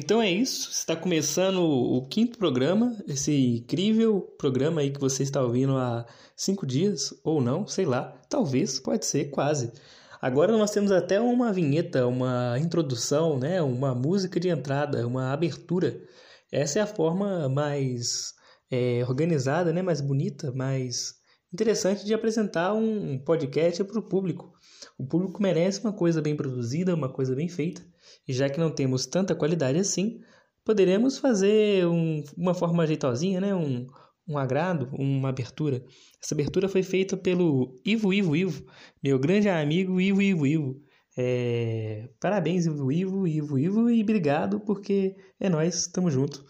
[0.00, 5.42] Então é isso, está começando o quinto programa, esse incrível programa aí que você está
[5.42, 9.72] ouvindo há cinco dias, ou não, sei lá, talvez, pode ser, quase.
[10.22, 16.00] Agora nós temos até uma vinheta, uma introdução, né, uma música de entrada, uma abertura.
[16.52, 18.34] Essa é a forma mais
[18.70, 21.14] é, organizada, né, mais bonita, mais
[21.52, 24.52] interessante de apresentar um podcast para o público.
[24.96, 27.82] O público merece uma coisa bem produzida, uma coisa bem feita.
[28.28, 30.20] E já que não temos tanta qualidade assim,
[30.64, 33.54] poderemos fazer um, uma forma jeitosinha, né?
[33.54, 33.86] um,
[34.28, 35.82] um agrado, uma abertura.
[36.22, 38.66] Essa abertura foi feita pelo Ivo Ivo Ivo,
[39.02, 40.82] meu grande amigo Ivo Ivo Ivo.
[41.16, 42.10] É...
[42.20, 46.44] Parabéns, Ivo Ivo, Ivo Ivo, e obrigado porque é nós, estamos junto.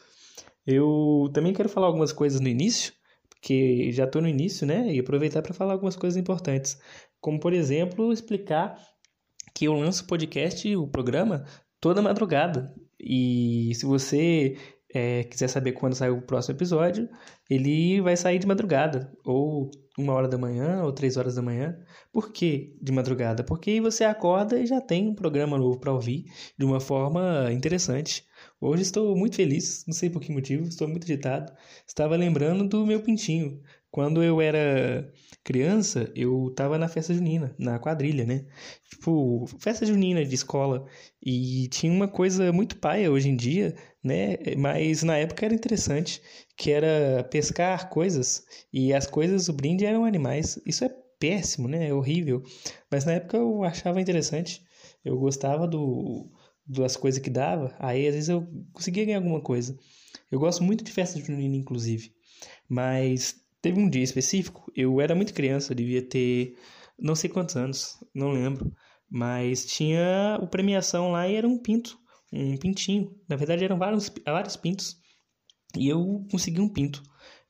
[0.67, 2.93] Eu também quero falar algumas coisas no início,
[3.31, 4.93] porque já estou no início, né?
[4.93, 6.77] E aproveitar para falar algumas coisas importantes.
[7.21, 8.77] Como, por exemplo, explicar
[9.55, 11.45] que eu lanço o podcast, o programa,
[11.81, 12.75] toda madrugada.
[13.01, 14.57] E se você
[14.93, 17.09] é, quiser saber quando sai o próximo episódio,
[17.49, 21.77] ele vai sair de madrugada, ou uma hora da manhã, ou três horas da manhã.
[22.13, 23.45] Por que de madrugada?
[23.45, 26.25] Porque você acorda e já tem um programa novo para ouvir
[26.57, 28.25] de uma forma interessante.
[28.61, 31.53] Hoje estou muito feliz, não sei por que motivo, estou muito agitado.
[31.87, 33.61] Estava lembrando do meu pintinho.
[33.91, 35.11] Quando eu era
[35.49, 38.45] criança, eu tava na festa junina, na quadrilha, né?
[38.91, 40.85] Tipo, festa junina de escola.
[41.25, 43.75] E tinha uma coisa muito paia hoje em dia,
[44.05, 44.37] né?
[44.59, 46.21] Mas na época era interessante,
[46.55, 48.45] que era pescar coisas.
[48.71, 50.61] E as coisas, o brinde eram animais.
[50.67, 51.89] Isso é péssimo, né?
[51.89, 52.43] É horrível.
[52.91, 54.63] Mas na época eu achava interessante.
[55.03, 56.31] Eu gostava do,
[56.67, 57.75] das coisas que dava.
[57.79, 59.75] Aí às vezes eu conseguia ganhar alguma coisa.
[60.31, 62.13] Eu gosto muito de festa junina, inclusive.
[62.69, 66.57] Mas Teve um dia específico, eu era muito criança, devia ter
[66.99, 68.73] não sei quantos anos, não lembro,
[69.11, 71.99] mas tinha a premiação lá e era um pinto,
[72.33, 73.15] um pintinho.
[73.29, 74.97] Na verdade eram vários, vários pintos.
[75.77, 77.03] E eu consegui um pinto.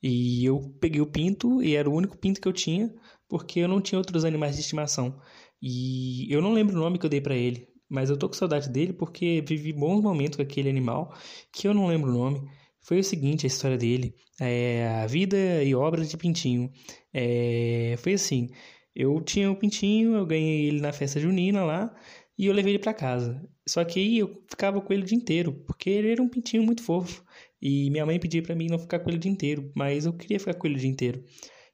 [0.02, 2.92] E eu peguei o pinto e era o único pinto que eu tinha,
[3.28, 5.18] porque eu não tinha outros animais de estimação.
[5.60, 8.34] E eu não lembro o nome que eu dei para ele, mas eu tô com
[8.34, 11.14] saudade dele porque vivi bons momentos com aquele animal
[11.52, 12.48] que eu não lembro o nome.
[12.82, 16.70] Foi o seguinte a história dele, é, a vida e obra de Pintinho.
[17.12, 18.48] É, foi assim,
[18.94, 21.94] eu tinha o Pintinho, eu ganhei ele na festa junina lá
[22.38, 23.42] e eu levei ele para casa.
[23.68, 26.62] Só que aí eu ficava com ele o dia inteiro, porque ele era um pintinho
[26.62, 27.22] muito fofo.
[27.60, 30.12] E minha mãe pedia para mim não ficar com ele o dia inteiro, mas eu
[30.12, 31.24] queria ficar com ele o dia inteiro.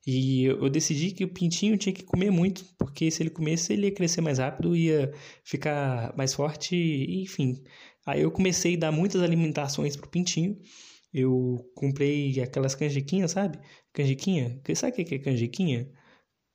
[0.06, 3.86] E eu decidi que o pintinho tinha que comer muito, porque se ele comesse, ele
[3.86, 5.12] ia crescer mais rápido, ia
[5.44, 6.76] ficar mais forte,
[7.22, 7.62] enfim.
[8.06, 10.58] Aí eu comecei a dar muitas alimentações pro pintinho
[11.14, 13.58] eu comprei aquelas canjiquinhas, sabe?
[13.92, 14.60] Canjiquinha.
[14.74, 15.88] Sabe o que é canjiquinha?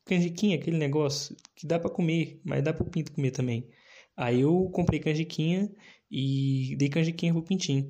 [0.06, 3.70] Canjiquinha, aquele negócio que dá para comer, mas dá pro pinto comer também.
[4.18, 5.72] Aí eu comprei canjiquinha
[6.12, 7.90] e dei canjiquinha pro pintinho.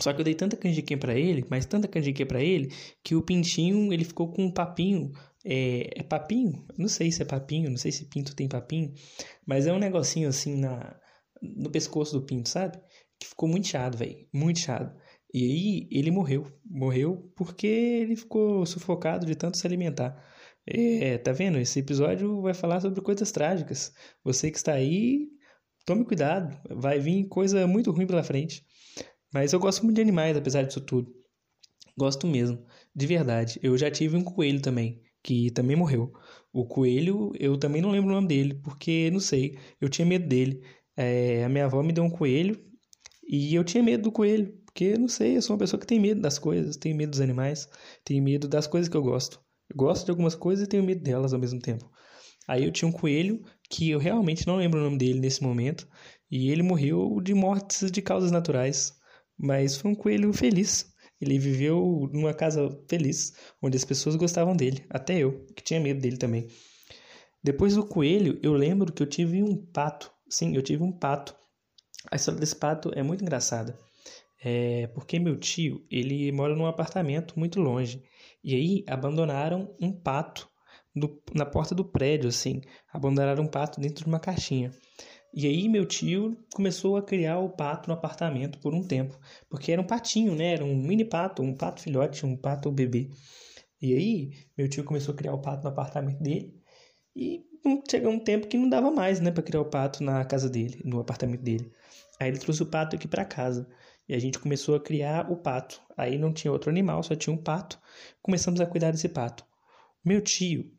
[0.00, 2.72] Só que eu dei tanta canjiquinha para ele, mas tanta canjiquinha para ele,
[3.04, 5.12] que o pintinho ele ficou com um papinho.
[5.44, 6.66] É, é papinho?
[6.76, 8.92] Não sei se é papinho, não sei se pinto tem papinho,
[9.46, 10.98] mas é um negocinho assim na,
[11.40, 12.78] no pescoço do pinto, sabe?
[13.18, 14.26] Que ficou muito chato, velho.
[14.32, 14.92] Muito chato.
[15.34, 16.46] E aí ele morreu.
[16.64, 20.24] Morreu porque ele ficou sufocado de tanto se alimentar.
[20.64, 21.58] É, tá vendo?
[21.58, 23.92] Esse episódio vai falar sobre coisas trágicas.
[24.22, 25.28] Você que está aí,
[25.84, 26.56] tome cuidado.
[26.70, 28.64] Vai vir coisa muito ruim pela frente.
[29.32, 31.12] Mas eu gosto muito de animais, apesar disso tudo.
[31.98, 32.64] Gosto mesmo,
[32.94, 33.58] de verdade.
[33.60, 36.12] Eu já tive um coelho também, que também morreu.
[36.52, 40.28] O coelho, eu também não lembro o nome dele, porque não sei, eu tinha medo
[40.28, 40.62] dele.
[40.96, 42.56] É, a minha avó me deu um coelho
[43.28, 44.63] e eu tinha medo do coelho.
[44.74, 47.20] Porque, não sei, eu sou uma pessoa que tem medo das coisas, tenho medo dos
[47.20, 47.68] animais,
[48.04, 49.40] tenho medo das coisas que eu gosto.
[49.70, 51.88] Eu gosto de algumas coisas e tenho medo delas ao mesmo tempo.
[52.48, 53.40] Aí eu tinha um coelho
[53.70, 55.88] que eu realmente não lembro o nome dele nesse momento,
[56.28, 58.92] e ele morreu de mortes de causas naturais.
[59.38, 60.92] Mas foi um coelho feliz.
[61.20, 63.32] Ele viveu numa casa feliz,
[63.62, 66.48] onde as pessoas gostavam dele, até eu, que tinha medo dele também.
[67.44, 70.10] Depois do coelho, eu lembro que eu tive um pato.
[70.28, 71.32] Sim, eu tive um pato.
[72.10, 73.78] A história desse pato é muito engraçada.
[74.44, 78.02] É, porque meu tio, ele mora num apartamento muito longe.
[78.42, 80.46] E aí abandonaram um pato
[80.94, 82.60] do, na porta do prédio, assim.
[82.92, 84.70] Abandonaram um pato dentro de uma caixinha.
[85.32, 89.18] E aí meu tio começou a criar o pato no apartamento por um tempo.
[89.48, 90.52] Porque era um patinho, né?
[90.52, 93.08] Era um mini pato, um pato filhote, um pato bebê.
[93.80, 96.54] E aí meu tio começou a criar o pato no apartamento dele.
[97.16, 97.42] E
[97.90, 100.82] chegou um tempo que não dava mais, né, para criar o pato na casa dele,
[100.84, 101.72] no apartamento dele.
[102.20, 103.66] Aí ele trouxe o pato aqui para casa.
[104.08, 105.80] E a gente começou a criar o pato.
[105.96, 107.78] Aí não tinha outro animal, só tinha um pato.
[108.22, 109.44] Começamos a cuidar desse pato.
[110.04, 110.70] Meu tio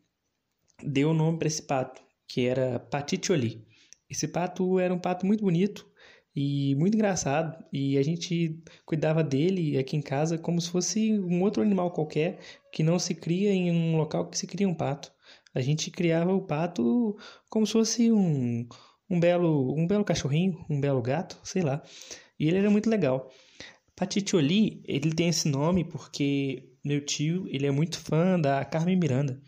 [0.82, 3.66] deu o nome para esse pato, que era Patitioli.
[4.08, 5.90] Esse pato era um pato muito bonito
[6.34, 7.56] e muito engraçado.
[7.72, 12.38] E a gente cuidava dele aqui em casa como se fosse um outro animal qualquer
[12.72, 15.12] que não se cria em um local que se cria um pato.
[15.54, 17.16] A gente criava o pato
[17.48, 18.68] como se fosse um,
[19.10, 21.82] um belo um belo cachorrinho, um belo gato, sei lá.
[22.38, 23.30] E ele era muito legal.
[23.94, 29.40] Patitioli, ele tem esse nome porque meu tio, ele é muito fã da Carmen Miranda.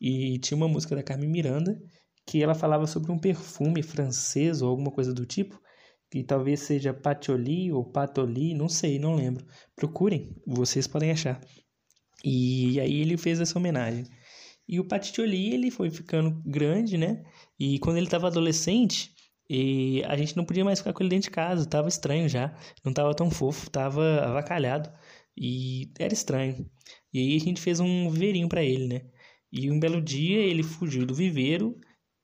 [0.00, 1.78] E tinha uma música da Carmen Miranda
[2.26, 5.60] que ela falava sobre um perfume francês ou alguma coisa do tipo,
[6.10, 9.46] que talvez seja Patioli ou Patoli, não sei, não lembro.
[9.74, 11.40] Procurem, vocês podem achar.
[12.24, 14.04] E aí ele fez essa homenagem.
[14.68, 17.24] E o Patioli, ele foi ficando grande, né?
[17.58, 19.14] E quando ele estava adolescente,
[19.48, 22.54] e a gente não podia mais ficar com ele dentro de casa, tava estranho já,
[22.84, 24.90] não tava tão fofo, tava avacalhado
[25.36, 26.68] e era estranho.
[27.12, 29.02] E aí a gente fez um viveirinho para ele, né?
[29.52, 31.78] E um belo dia ele fugiu do viveiro,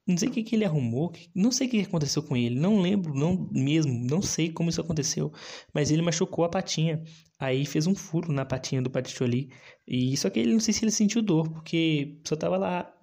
[0.06, 2.80] não sei o que, que ele arrumou, não sei o que aconteceu com ele, não
[2.80, 5.32] lembro, não mesmo, não sei como isso aconteceu,
[5.72, 7.02] mas ele machucou a patinha,
[7.38, 9.50] aí fez um furo na patinha do Paticholi,
[9.86, 12.94] e só que ele não sei se ele sentiu dor, porque só tava lá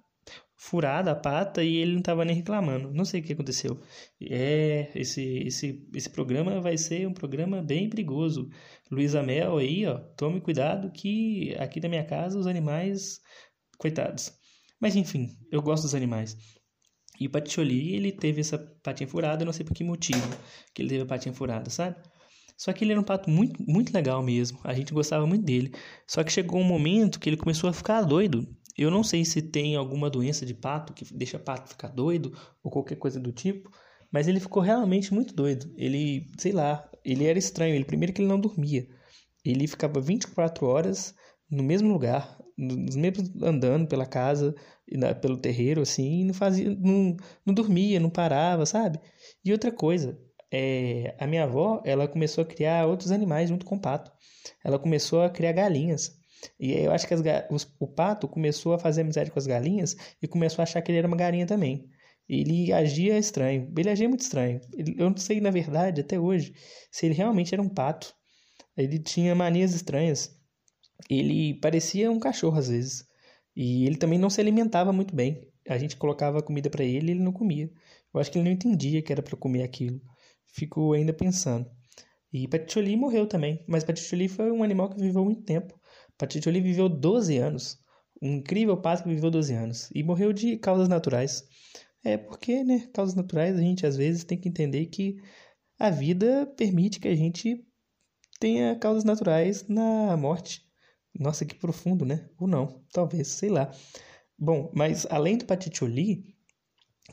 [0.62, 3.80] furada a pata e ele não tava nem reclamando, não sei o que aconteceu.
[4.22, 8.48] É, esse, esse, esse programa vai ser um programa bem perigoso.
[8.88, 13.18] Luísa Mel aí, ó, tome cuidado que aqui na minha casa os animais
[13.76, 14.32] coitados.
[14.80, 16.36] Mas enfim, eu gosto dos animais.
[17.18, 20.28] E o Patioli, ele teve essa patinha furada, não sei por que motivo
[20.72, 21.96] que ele teve a patinha furada, sabe?
[22.56, 24.60] Só que ele era um pato muito, muito legal mesmo.
[24.62, 25.74] A gente gostava muito dele.
[26.06, 28.46] Só que chegou um momento que ele começou a ficar doido.
[28.76, 32.70] Eu não sei se tem alguma doença de pato que deixa pato ficar doido ou
[32.70, 33.70] qualquer coisa do tipo,
[34.10, 35.72] mas ele ficou realmente muito doido.
[35.76, 37.74] Ele, sei lá, ele era estranho.
[37.74, 38.86] Ele primeiro que ele não dormia.
[39.44, 41.14] Ele ficava 24 horas
[41.50, 44.54] no mesmo lugar, nos mesmos andando pela casa,
[45.20, 48.98] pelo terreiro, assim, não fazia, não, não dormia, não parava, sabe?
[49.44, 50.18] E outra coisa,
[50.50, 54.10] é, a minha avó, ela começou a criar outros animais junto com o pato.
[54.64, 56.21] Ela começou a criar galinhas.
[56.58, 57.14] E eu acho que
[57.50, 60.90] os, o pato começou a fazer amizade com as galinhas e começou a achar que
[60.90, 61.88] ele era uma galinha também.
[62.28, 64.60] Ele agia estranho, ele agia muito estranho.
[64.76, 66.54] Ele, eu não sei, na verdade, até hoje,
[66.90, 68.14] se ele realmente era um pato.
[68.76, 70.40] Ele tinha manias estranhas
[71.08, 73.06] ele parecia um cachorro às vezes.
[73.54, 75.46] E ele também não se alimentava muito bem.
[75.68, 77.70] A gente colocava comida para ele e ele não comia.
[78.12, 80.00] Eu acho que ele não entendia que era para comer aquilo.
[80.46, 81.70] Fico ainda pensando.
[82.32, 85.78] E Paticholi morreu também, mas Paticholi foi um animal que viveu muito tempo.
[86.22, 87.80] Paticholi viveu 12 anos.
[88.22, 89.90] Um incrível pato que viveu 12 anos.
[89.92, 91.42] E morreu de causas naturais.
[92.04, 95.16] É porque, né, causas naturais a gente às vezes tem que entender que
[95.80, 97.66] a vida permite que a gente
[98.38, 100.64] tenha causas naturais na morte.
[101.18, 102.30] Nossa, que profundo, né?
[102.38, 103.72] Ou não, talvez, sei lá.
[104.38, 106.36] Bom, mas além do patitioli,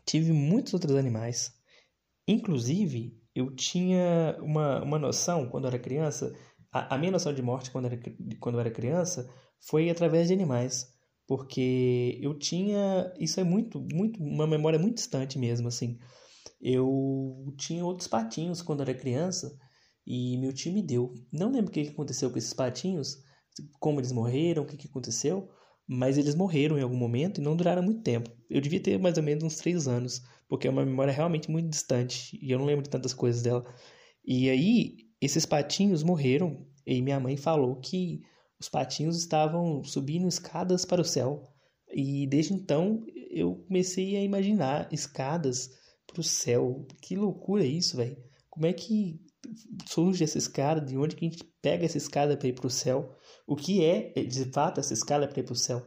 [0.05, 1.51] tive muitos outros animais.
[2.27, 6.31] Inclusive, eu tinha uma, uma noção, quando eu era criança,
[6.71, 7.99] a, a minha noção de morte quando, era,
[8.39, 9.29] quando eu era criança
[9.59, 10.87] foi através de animais.
[11.27, 13.13] Porque eu tinha.
[13.19, 14.21] Isso é muito, muito.
[14.21, 15.99] Uma memória muito distante mesmo, assim.
[16.59, 19.55] Eu tinha outros patinhos quando era criança
[20.05, 21.13] e meu tio me deu.
[21.31, 23.21] Não lembro o que aconteceu com esses patinhos,
[23.79, 25.47] como eles morreram, o que aconteceu,
[25.87, 28.31] mas eles morreram em algum momento e não duraram muito tempo.
[28.49, 31.69] Eu devia ter mais ou menos uns três anos, porque é uma memória realmente muito
[31.69, 33.63] distante e eu não lembro de tantas coisas dela.
[34.25, 38.21] E aí, esses patinhos morreram e minha mãe falou que
[38.59, 41.43] os patinhos estavam subindo escadas para o céu.
[41.91, 45.69] E desde então eu comecei a imaginar escadas
[46.07, 46.85] para o céu.
[47.01, 48.17] Que loucura isso, velho.
[48.49, 49.19] Como é que
[49.87, 50.81] surge essa escada?
[50.81, 53.15] De onde que a gente pega essa escada para ir para o céu?
[53.49, 55.83] o que é, de fato, essa escala para ir para o céu.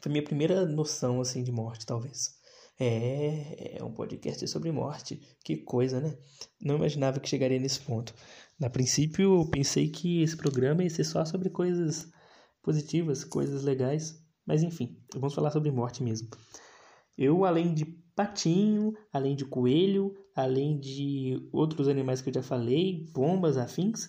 [0.00, 2.37] Foi minha primeira noção, assim, de morte, talvez.
[2.80, 5.20] É, é um podcast sobre morte.
[5.44, 6.16] Que coisa, né?
[6.60, 8.14] Não imaginava que chegaria nesse ponto.
[8.58, 12.08] Na princípio, eu pensei que esse programa ia ser só sobre coisas
[12.62, 14.22] positivas, coisas legais.
[14.46, 16.28] Mas enfim, vamos falar sobre morte mesmo.
[17.16, 23.06] Eu, além de patinho, além de coelho, além de outros animais que eu já falei,
[23.12, 24.08] bombas, afins,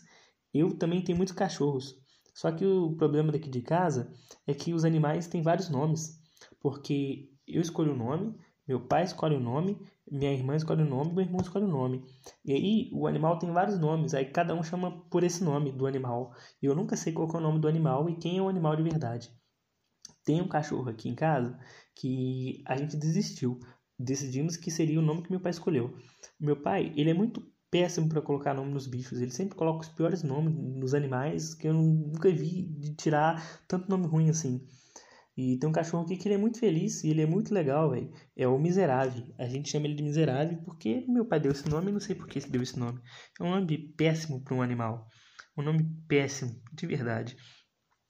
[0.54, 1.96] eu também tenho muitos cachorros.
[2.36, 4.14] Só que o problema daqui de casa
[4.46, 6.20] é que os animais têm vários nomes,
[6.60, 8.36] porque eu escolho o nome,
[8.70, 12.06] meu pai escolhe o nome, minha irmã escolhe o nome, meu irmão escolhe o nome.
[12.46, 15.88] E aí o animal tem vários nomes, aí cada um chama por esse nome do
[15.88, 16.36] animal.
[16.62, 18.76] E eu nunca sei qual é o nome do animal e quem é o animal
[18.76, 19.34] de verdade.
[20.24, 21.58] Tem um cachorro aqui em casa
[21.96, 23.60] que a gente desistiu.
[23.98, 25.98] Decidimos que seria o nome que meu pai escolheu.
[26.40, 29.20] Meu pai, ele é muito péssimo para colocar nome nos bichos.
[29.20, 33.90] Ele sempre coloca os piores nomes nos animais que eu nunca vi de tirar tanto
[33.90, 34.64] nome ruim assim.
[35.42, 37.92] E tem um cachorro aqui que ele é muito feliz e ele é muito legal,
[37.92, 38.12] velho.
[38.36, 39.24] É o Miserável.
[39.38, 42.14] A gente chama ele de Miserável porque meu pai deu esse nome e não sei
[42.14, 43.00] por que deu esse nome.
[43.40, 45.08] É um nome péssimo para um animal.
[45.58, 47.38] Um nome péssimo, de verdade.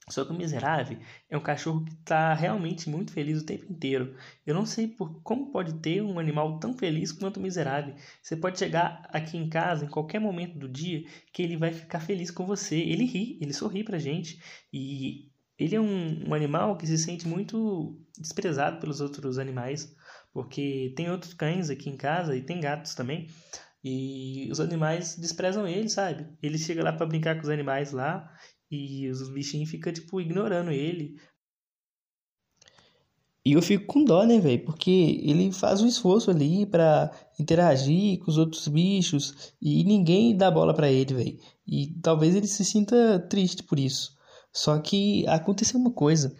[0.09, 0.97] Só que o miserável
[1.29, 4.15] é um cachorro que está realmente muito feliz o tempo inteiro.
[4.43, 7.93] Eu não sei por como pode ter um animal tão feliz quanto o miserável.
[8.23, 11.99] Você pode chegar aqui em casa em qualquer momento do dia que ele vai ficar
[11.99, 12.79] feliz com você.
[12.79, 14.41] Ele ri, ele sorri pra gente.
[14.73, 15.29] E
[15.59, 19.93] ele é um, um animal que se sente muito desprezado pelos outros animais.
[20.31, 23.27] Porque tem outros cães aqui em casa e tem gatos também.
[23.83, 26.27] E os animais desprezam ele, sabe?
[26.41, 28.31] Ele chega lá para brincar com os animais lá
[28.71, 31.19] e os bichinhos ficam, tipo, ignorando ele.
[33.43, 34.63] E eu fico com dó, né, velho?
[34.63, 40.51] Porque ele faz um esforço ali para interagir com os outros bichos e ninguém dá
[40.51, 41.39] bola para ele, velho.
[41.65, 44.18] E talvez ele se sinta triste por isso.
[44.53, 46.35] Só que aconteceu uma coisa.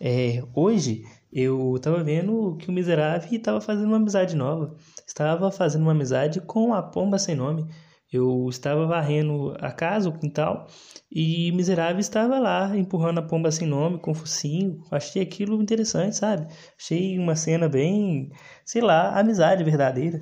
[0.00, 4.76] É, hoje eu tava vendo que o miserável estava fazendo uma amizade nova.
[5.06, 7.66] Estava fazendo uma amizade com a pomba sem nome.
[8.12, 10.68] Eu estava varrendo a casa, o quintal,
[11.10, 14.80] e Miserável estava lá, empurrando a pomba sem nome, com o focinho.
[14.88, 16.46] Achei aquilo interessante, sabe?
[16.78, 18.30] Achei uma cena bem,
[18.64, 20.20] sei lá, amizade verdadeira.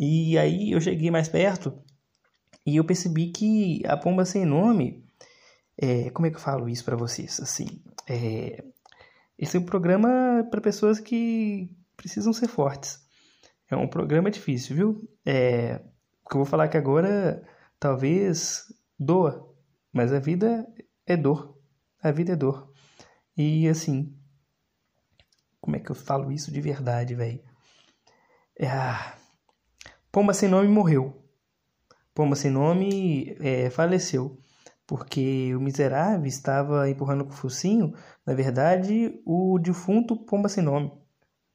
[0.00, 1.74] E aí eu cheguei mais perto
[2.66, 5.03] e eu percebi que a pomba sem nome.
[5.76, 7.40] É, como é que eu falo isso para vocês?
[7.40, 8.64] Assim, é,
[9.38, 13.04] esse é um programa para pessoas que precisam ser fortes.
[13.68, 15.10] É um programa difícil, viu?
[15.24, 15.80] É,
[16.24, 17.42] o que eu vou falar aqui agora
[17.78, 19.52] talvez doa,
[19.92, 20.66] mas a vida
[21.06, 21.58] é dor.
[22.02, 22.72] A vida é dor.
[23.36, 24.16] E assim,
[25.60, 27.42] como é que eu falo isso de verdade, velho?
[28.56, 29.16] É, ah,
[30.14, 31.12] Pomba sem nome morreu.
[32.14, 34.38] Pomba sem nome é, faleceu.
[34.86, 37.94] Porque o miserável estava empurrando com o focinho,
[38.26, 40.92] na verdade, o defunto Pomba sem nome.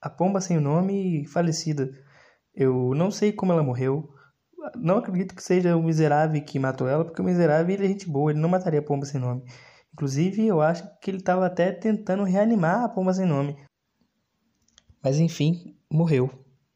[0.02, 1.92] A pomba sem nome falecida.
[2.54, 4.10] Eu não sei como ela morreu
[4.76, 8.10] não acredito que seja o miserável que matou ela, porque o miserável ele é gente
[8.10, 9.44] boa, ele não mataria a pomba sem nome.
[9.94, 13.58] Inclusive, eu acho que ele estava até tentando reanimar a pomba sem nome.
[15.02, 16.30] Mas enfim, morreu.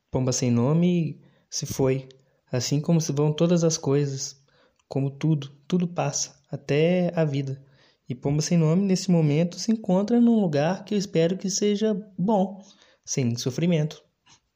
[0.10, 2.08] Pomba sem nome se foi.
[2.52, 4.42] Assim como se vão todas as coisas,
[4.88, 7.60] como tudo, tudo passa, até a vida.
[8.08, 12.00] E Pomba sem nome, nesse momento, se encontra num lugar que eu espero que seja
[12.16, 12.62] bom,
[13.04, 14.04] sem sofrimento.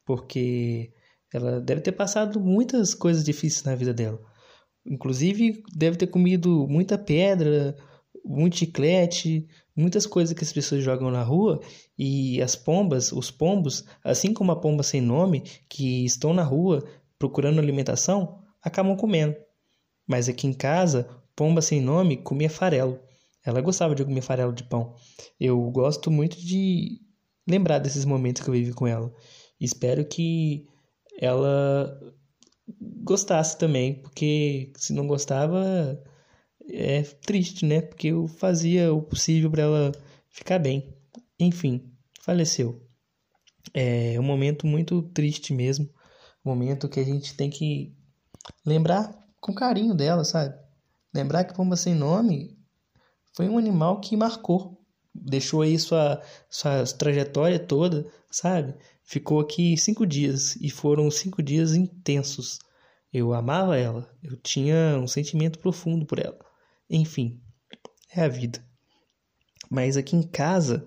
[0.04, 0.92] Porque
[1.32, 4.20] ela deve ter passado muitas coisas difíceis na vida dela.
[4.86, 7.74] Inclusive, deve ter comido muita pedra,
[8.24, 11.60] muito chiclete, muitas coisas que as pessoas jogam na rua
[11.98, 16.86] e as pombas, os pombos, assim como a pomba sem nome, que estão na rua
[17.18, 19.34] procurando alimentação, acabam comendo.
[20.06, 22.98] Mas aqui em casa, pomba sem nome comia farelo.
[23.46, 24.96] Ela gostava de comer farelo de pão.
[25.38, 27.00] Eu gosto muito de
[27.48, 29.14] lembrar desses momentos que eu vivi com ela.
[29.60, 30.66] Espero que
[31.20, 31.96] ela
[33.04, 36.02] gostasse também, porque se não gostava
[36.68, 37.82] é triste, né?
[37.82, 39.92] Porque eu fazia o possível para ela
[40.28, 40.92] ficar bem.
[41.38, 41.88] Enfim,
[42.20, 42.84] faleceu.
[43.72, 45.88] É um momento muito triste mesmo,
[46.44, 47.94] um momento que a gente tem que
[48.66, 50.67] lembrar com carinho dela, sabe?
[51.14, 52.58] Lembrar que Pomba Sem Nome
[53.34, 54.84] foi um animal que marcou,
[55.14, 58.74] deixou aí sua, sua trajetória toda, sabe?
[59.04, 62.58] Ficou aqui cinco dias e foram cinco dias intensos.
[63.12, 66.38] Eu amava ela, eu tinha um sentimento profundo por ela.
[66.90, 67.40] Enfim,
[68.14, 68.62] é a vida.
[69.70, 70.86] Mas aqui em casa,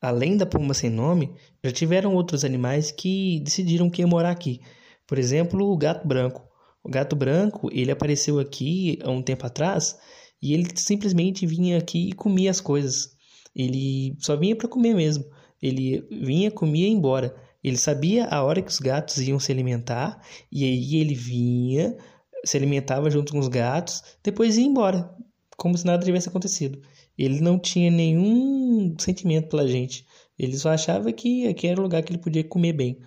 [0.00, 4.60] além da pomba sem nome, já tiveram outros animais que decidiram que ia morar aqui.
[5.06, 6.46] Por exemplo, o gato branco.
[6.84, 9.96] O gato branco, ele apareceu aqui há um tempo atrás
[10.42, 13.10] e ele simplesmente vinha aqui e comia as coisas.
[13.54, 15.24] Ele só vinha para comer mesmo.
[15.62, 17.34] Ele vinha, comia e ia embora.
[17.62, 20.20] Ele sabia a hora que os gatos iam se alimentar
[20.50, 21.96] e aí ele vinha,
[22.44, 25.08] se alimentava junto com os gatos, depois ia embora,
[25.56, 26.80] como se nada tivesse acontecido.
[27.16, 30.04] Ele não tinha nenhum sentimento pela gente.
[30.36, 32.98] Ele só achava que aqui era o lugar que ele podia comer bem.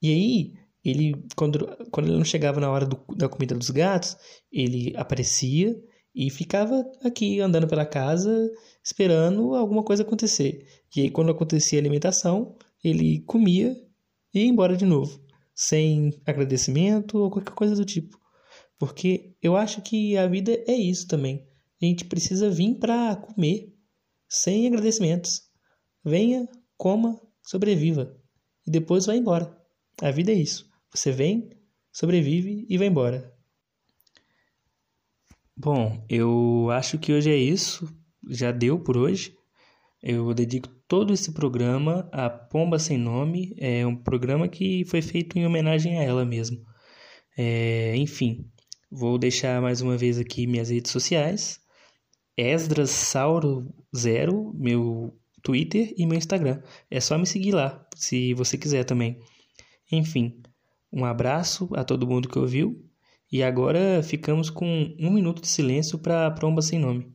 [0.00, 0.52] E aí,
[0.84, 4.16] ele quando, quando ele não chegava na hora do, da comida dos gatos,
[4.52, 5.74] ele aparecia
[6.14, 8.50] e ficava aqui andando pela casa
[8.84, 10.66] esperando alguma coisa acontecer.
[10.94, 13.74] E aí, quando acontecia a alimentação, ele comia
[14.32, 15.20] e ia embora de novo,
[15.54, 18.18] sem agradecimento ou qualquer coisa do tipo.
[18.78, 21.46] Porque eu acho que a vida é isso também.
[21.82, 23.72] A gente precisa vir para comer,
[24.28, 25.42] sem agradecimentos.
[26.04, 28.14] Venha, coma, sobreviva
[28.66, 29.56] e depois vai embora.
[30.00, 30.68] A vida é isso.
[30.94, 31.50] Você vem,
[31.92, 33.34] sobrevive e vai embora.
[35.56, 37.92] Bom, eu acho que hoje é isso.
[38.28, 39.36] Já deu por hoje.
[40.02, 43.54] Eu dedico todo esse programa a Pomba Sem Nome.
[43.58, 46.64] É um programa que foi feito em homenagem a ela mesmo.
[47.36, 48.48] É, enfim,
[48.90, 51.60] vou deixar mais uma vez aqui minhas redes sociais.
[52.36, 56.62] Esdras Sauro Zero, meu Twitter e meu Instagram.
[56.90, 59.18] É só me seguir lá, se você quiser também.
[59.90, 60.42] Enfim,
[60.94, 62.80] um abraço a todo mundo que ouviu.
[63.30, 67.12] E agora ficamos com um minuto de silêncio para a Pomba Sem Nome.